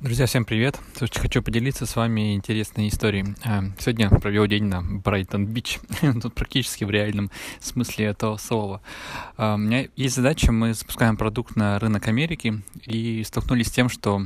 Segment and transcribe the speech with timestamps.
[0.00, 0.80] Друзья, всем привет!
[0.96, 3.34] Слушайте, хочу поделиться с вами интересной историей.
[3.44, 5.78] А, сегодня провел день на Брайтон-Бич,
[6.22, 7.30] тут практически в реальном
[7.60, 8.80] смысле этого слова.
[9.36, 13.90] А, у меня есть задача, мы запускаем продукт на рынок Америки и столкнулись с тем,
[13.90, 14.22] что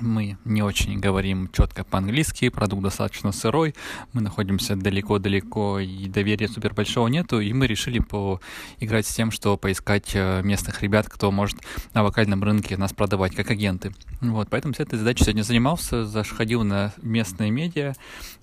[0.00, 3.74] мы не очень говорим четко по-английски, продукт достаточно сырой,
[4.12, 9.56] мы находимся далеко-далеко и доверия супер большого нету, и мы решили поиграть с тем, что
[9.56, 11.58] поискать э, местных ребят, кто может
[11.92, 13.92] на локальном рынке нас продавать как агенты.
[14.20, 17.94] Вот, поэтому с этой задачей сегодня занимался, заходил на местные медиа,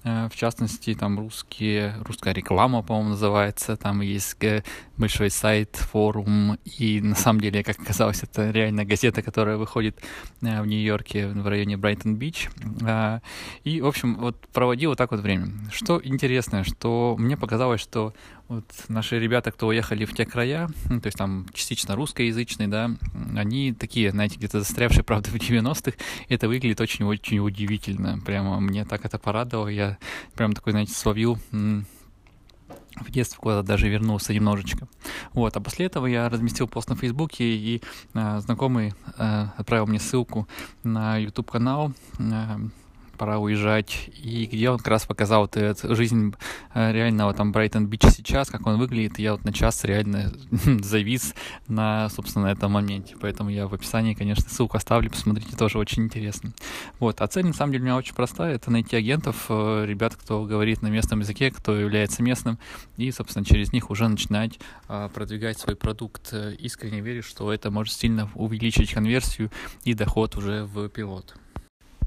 [0.03, 4.37] э, в частности, там русские, русская реклама, по-моему, называется, там есть
[4.97, 9.99] большой сайт, форум, и на самом деле, как оказалось, это реально газета, которая выходит
[10.41, 12.49] э, в Нью-Йорке в районе Брайтон-Бич.
[12.83, 13.21] А,
[13.63, 15.47] и, в общем, вот проводил вот так вот время.
[15.71, 18.13] Что интересно, что мне показалось, что
[18.47, 22.91] вот наши ребята, кто уехали в те края, ну, то есть там частично русскоязычные, да,
[23.35, 28.19] они такие, знаете, где-то застрявшие, правда, в 90-х, это выглядит очень-очень удивительно.
[28.25, 29.69] Прямо мне так это порадовало.
[29.69, 29.97] Я
[30.35, 31.39] прям такой, знаете, словил
[32.99, 34.87] в детстве куда-то даже вернулся немножечко.
[35.33, 37.81] Вот, а после этого я разместил пост на Фейсбуке, и
[38.13, 40.47] э, знакомый э, отправил мне ссылку
[40.83, 42.57] на YouTube-канал, э,
[43.21, 46.33] пора уезжать, и где он как раз показал вот эту жизнь
[46.73, 50.33] э, реального там Брайтон Бич сейчас, как он выглядит, я вот на час реально
[50.81, 51.35] завис
[51.67, 56.05] на, собственно, на этом моменте, поэтому я в описании, конечно, ссылку оставлю, посмотрите, тоже очень
[56.05, 56.51] интересно.
[56.97, 60.15] Вот, а цель, на самом деле, у меня очень простая, это найти агентов, э, ребят,
[60.15, 62.57] кто говорит на местном языке, кто является местным,
[62.97, 66.33] и, собственно, через них уже начинать а, продвигать свой продукт.
[66.57, 69.51] Искренне верю, что это может сильно увеличить конверсию
[69.83, 71.35] и доход уже в пилот.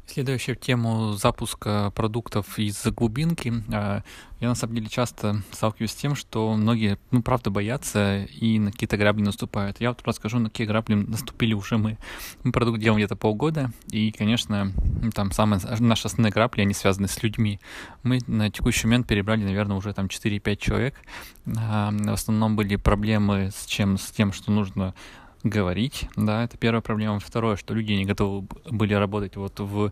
[0.06, 3.52] Следующая тему запуска продуктов из глубинки.
[3.72, 4.02] А,
[4.38, 8.70] я на самом деле часто сталкиваюсь с тем, что многие, ну, правда, боятся и на
[8.70, 9.80] какие-то грабли наступают.
[9.80, 11.96] Я вот расскажу, на какие грабли наступили уже мы.
[12.42, 14.72] Мы продукт делаем где-то полгода, и, конечно,
[15.14, 17.58] там самые наши основные грабли, они связаны с людьми.
[18.02, 20.94] Мы на текущий момент перебрали, наверное, уже там 4-5 человек.
[21.57, 23.96] А, в основном были проблемы с чем?
[23.96, 24.95] С тем, что нужно
[25.44, 27.20] говорить, да, это первая проблема.
[27.20, 29.90] Второе, что люди не готовы были работать вот в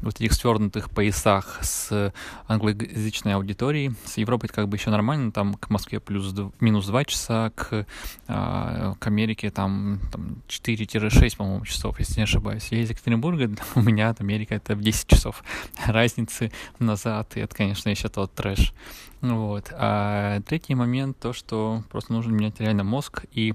[0.00, 2.12] вот этих свернутых поясах с
[2.46, 3.94] англоязычной аудиторией.
[4.04, 7.86] С Европой как бы еще нормально, там к Москве плюс минус 2 часа, к,
[8.28, 12.68] э, к Америке там, там 4-6, по-моему, часов, если не ошибаюсь.
[12.70, 15.42] Я из Екатеринбурга, у меня от Америка это в 10 часов
[15.86, 18.72] разницы назад, и это, конечно, еще тот трэш.
[19.20, 19.72] Вот.
[19.72, 23.54] А третий момент, то, что просто нужно менять реально мозг и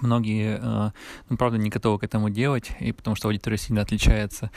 [0.00, 0.90] Многие, э,
[1.28, 4.50] ну, правда, не готовы к этому делать, и потому что аудитория сильно отличается.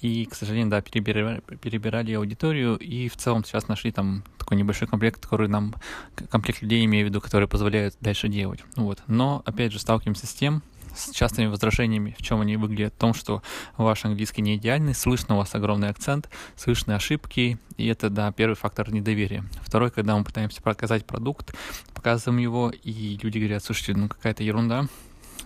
[0.00, 4.88] И, к сожалению, да, перебирали, перебирали аудиторию, и в целом сейчас нашли там такой небольшой
[4.88, 5.74] комплект, который нам,
[6.28, 8.60] комплект людей, имею в виду, которые позволяют дальше делать.
[8.76, 9.02] Вот.
[9.06, 10.62] Но, опять же, сталкиваемся с тем,
[10.96, 13.42] с частыми возражениями, в чем они выглядят, в том, что
[13.76, 18.54] ваш английский не идеальный, слышно у вас огромный акцент, слышны ошибки, и это, да, первый
[18.54, 19.44] фактор недоверия.
[19.62, 21.54] Второй, когда мы пытаемся показать продукт,
[21.94, 24.86] показываем его, и люди говорят, слушайте, ну какая-то ерунда,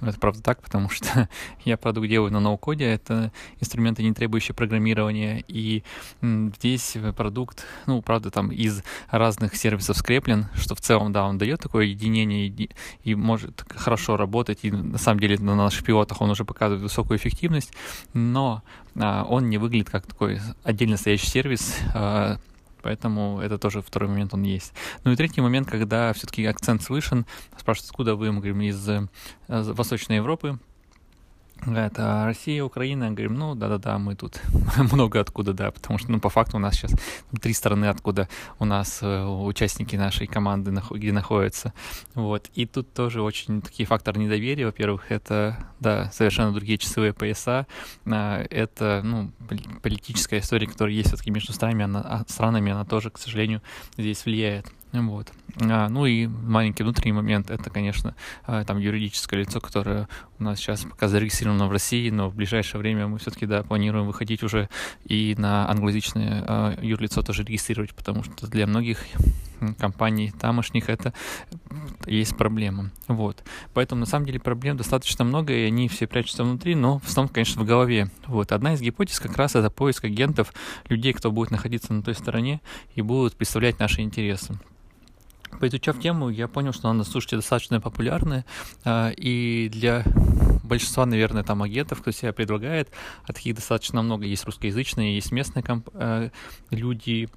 [0.00, 1.28] это правда так, потому что
[1.64, 5.82] я продукт делаю на ноу-коде, это инструменты, не требующие программирования, и
[6.22, 11.60] здесь продукт, ну, правда, там из разных сервисов скреплен, что в целом, да, он дает
[11.60, 12.70] такое единение и,
[13.04, 17.18] и может хорошо работать, и на самом деле на наших пилотах он уже показывает высокую
[17.18, 17.72] эффективность,
[18.14, 18.62] но
[18.98, 22.38] а, он не выглядит как такой отдельно стоящий сервис, а,
[22.82, 24.72] Поэтому это тоже второй момент он есть.
[25.04, 27.26] Ну и третий момент, когда все-таки акцент слышен,
[27.58, 29.08] спрашивают, откуда вы, мы говорим, из э,
[29.48, 30.58] Восточной Европы,
[31.66, 34.40] это Россия, Украина, говорим, ну да-да-да, мы тут
[34.92, 36.92] много откуда, да, потому что, ну, по факту у нас сейчас
[37.40, 38.28] три страны, откуда
[38.58, 41.72] у нас э, участники нашей команды где находятся,
[42.14, 47.66] вот, и тут тоже очень такие факторы недоверия, во-первых, это, да, совершенно другие часовые пояса,
[48.06, 49.30] а, это, ну,
[49.82, 53.62] политическая история, которая есть все-таки между странами, она, а, странами, она тоже, к сожалению,
[53.96, 55.32] здесь влияет, вот.
[55.60, 58.14] А, ну и маленький внутренний момент, это, конечно,
[58.44, 60.08] а, там юридическое лицо, которое
[60.38, 64.06] у нас сейчас пока зарегистрировано в России, но в ближайшее время мы все-таки, да, планируем
[64.06, 64.68] выходить уже
[65.04, 69.04] и на англоязычное а, юрлицо тоже регистрировать, потому что для многих
[69.78, 71.12] компаний тамошних это
[72.06, 72.90] есть проблема.
[73.08, 73.44] Вот.
[73.74, 77.32] Поэтому, на самом деле, проблем достаточно много, и они все прячутся внутри, но в основном,
[77.32, 78.10] конечно, в голове.
[78.26, 78.52] Вот.
[78.52, 80.52] Одна из гипотез как раз это поиск агентов,
[80.88, 82.60] людей, кто будет находиться на той стороне
[82.94, 84.58] и будут представлять наши интересы.
[85.58, 88.44] Поизучав тему, я понял, что она, слушайте, достаточно популярная,
[88.86, 90.04] и для
[90.62, 92.90] большинства, наверное, там агентов, кто себя предлагает,
[93.24, 96.30] а таких достаточно много, есть русскоязычные, есть местные комп- э,
[96.70, 97.28] люди,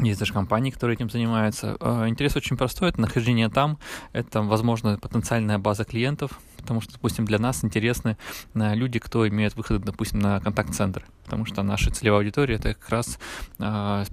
[0.00, 1.76] есть даже компании, которые этим занимаются.
[1.80, 3.78] А, интерес очень простой, это нахождение там,
[4.12, 8.16] это, возможно, потенциальная база клиентов, потому что, допустим, для нас интересны
[8.54, 12.88] а, люди, кто имеет выход, допустим, на контакт-центр, потому что наша целевая аудитория— это как
[12.88, 13.18] раз
[13.58, 14.04] а,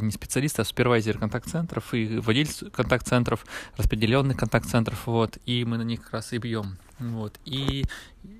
[0.00, 3.44] не специалисты, а супервайзеры контакт-центров и владельцы контакт-центров,
[3.76, 6.78] распределенных контакт-центров, вот, и мы на них как раз и бьем.
[6.98, 7.38] Вот.
[7.44, 7.84] И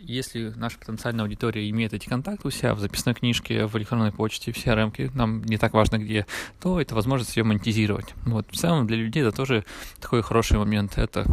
[0.00, 4.52] если наша потенциальная аудитория имеет эти контакты у себя в записной книжке, в электронной почте,
[4.52, 6.26] в CRM, нам не так важно где,
[6.60, 8.14] то это возможность ее монетизировать.
[8.24, 8.46] Вот.
[8.50, 9.64] В целом для людей это тоже
[10.00, 10.96] такой хороший момент.
[10.96, 11.26] Это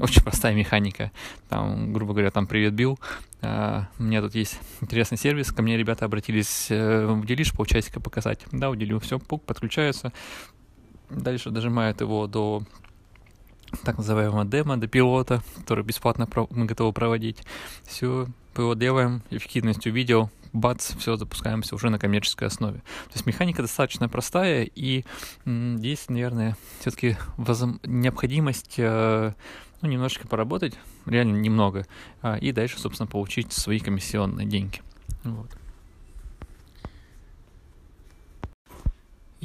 [0.00, 1.10] очень простая механика.
[1.48, 2.98] Там, грубо говоря, там «Привет, Билл»,
[3.42, 8.38] Uh, у меня тут есть интересный сервис, ко мне ребята обратились, uh, уделишь полчасика показать?
[8.52, 10.12] Да, уделю, все, пук, подключаются,
[11.10, 12.62] дальше дожимают его до
[13.84, 17.42] так называемого демо до пилота, который бесплатно мы готовы проводить.
[17.84, 18.26] Все,
[18.56, 22.78] его делаем, эффективность увидел, бац, все, запускаемся уже на коммерческой основе.
[22.78, 25.04] То есть механика достаточно простая, и
[25.44, 27.62] есть, наверное, все-таки воз...
[27.84, 29.32] необходимость э,
[29.80, 31.86] ну, немножечко поработать, реально немного,
[32.20, 34.80] а, и дальше, собственно, получить свои комиссионные деньги.
[35.24, 35.50] Вот.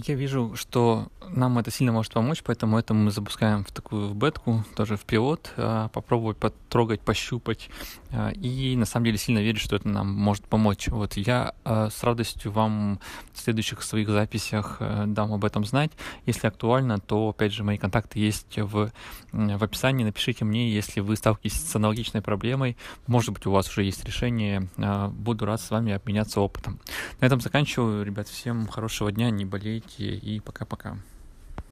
[0.05, 4.63] Я вижу, что нам это сильно может помочь, поэтому это мы запускаем в такую бетку,
[4.75, 7.71] тоже в пилот, а, попробовать потрогать, пощупать.
[8.11, 10.87] А, и на самом деле сильно верю, что это нам может помочь.
[10.89, 12.99] Вот я а, с радостью вам
[13.33, 14.77] в следующих своих записях
[15.07, 15.89] дам об этом знать.
[16.27, 18.91] Если актуально, то, опять же, мои контакты есть в,
[19.31, 20.03] в описании.
[20.03, 22.77] Напишите мне, если вы сталкиваетесь с аналогичной проблемой.
[23.07, 24.69] Может быть, у вас уже есть решение.
[25.11, 26.79] Буду рад с вами обменяться опытом.
[27.19, 28.05] На этом заканчиваю.
[28.05, 30.97] Ребят, всем хорошего дня, не болейте и пока-пока.